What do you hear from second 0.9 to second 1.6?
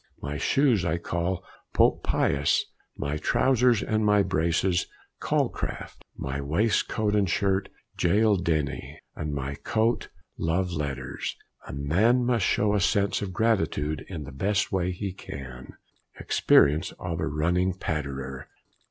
call